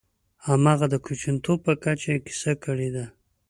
[0.47, 3.05] همغه د کوچنیتوب په کچه یې کیسه کړې ده.